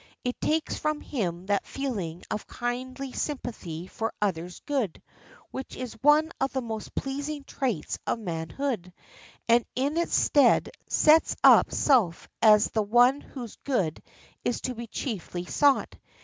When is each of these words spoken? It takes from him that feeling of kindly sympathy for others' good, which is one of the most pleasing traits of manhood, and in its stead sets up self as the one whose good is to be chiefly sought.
It 0.23 0.41
takes 0.41 0.77
from 0.79 0.99
him 0.99 1.45
that 1.45 1.63
feeling 1.67 2.23
of 2.31 2.47
kindly 2.47 3.11
sympathy 3.11 3.85
for 3.85 4.15
others' 4.19 4.59
good, 4.61 4.99
which 5.51 5.75
is 5.75 5.93
one 6.01 6.31
of 6.41 6.51
the 6.53 6.61
most 6.63 6.95
pleasing 6.95 7.43
traits 7.43 7.99
of 8.07 8.17
manhood, 8.17 8.93
and 9.47 9.63
in 9.75 9.97
its 9.97 10.15
stead 10.15 10.71
sets 10.87 11.35
up 11.43 11.71
self 11.71 12.27
as 12.41 12.71
the 12.71 12.81
one 12.81 13.21
whose 13.21 13.57
good 13.57 14.01
is 14.43 14.61
to 14.61 14.73
be 14.73 14.87
chiefly 14.87 15.45
sought. 15.45 15.95